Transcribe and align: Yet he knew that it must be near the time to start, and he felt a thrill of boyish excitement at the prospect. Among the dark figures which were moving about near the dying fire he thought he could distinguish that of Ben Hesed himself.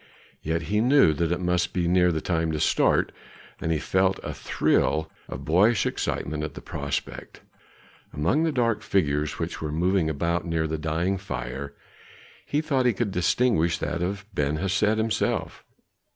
Yet 0.41 0.63
he 0.63 0.81
knew 0.81 1.13
that 1.13 1.31
it 1.31 1.39
must 1.39 1.73
be 1.73 1.87
near 1.87 2.11
the 2.11 2.21
time 2.21 2.51
to 2.53 2.59
start, 2.59 3.11
and 3.59 3.71
he 3.71 3.77
felt 3.77 4.19
a 4.23 4.33
thrill 4.33 5.11
of 5.29 5.45
boyish 5.45 5.85
excitement 5.85 6.43
at 6.43 6.55
the 6.55 6.59
prospect. 6.61 7.41
Among 8.11 8.41
the 8.41 8.51
dark 8.51 8.81
figures 8.81 9.37
which 9.37 9.61
were 9.61 9.71
moving 9.71 10.09
about 10.09 10.43
near 10.43 10.65
the 10.65 10.79
dying 10.79 11.19
fire 11.19 11.75
he 12.47 12.61
thought 12.61 12.87
he 12.87 12.93
could 12.93 13.11
distinguish 13.11 13.77
that 13.77 14.01
of 14.01 14.25
Ben 14.33 14.55
Hesed 14.55 14.97
himself. 14.97 15.63